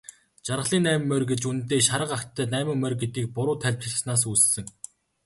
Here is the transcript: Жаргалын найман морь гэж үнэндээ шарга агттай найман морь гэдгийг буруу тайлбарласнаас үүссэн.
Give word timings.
Жаргалын 0.45 0.83
найман 0.85 1.03
морь 1.09 1.25
гэж 1.31 1.41
үнэндээ 1.49 1.81
шарга 1.87 2.13
агттай 2.17 2.45
найман 2.53 2.77
морь 2.81 2.97
гэдгийг 3.01 3.27
буруу 3.35 3.55
тайлбарласнаас 3.63 4.23
үүссэн. 4.29 4.65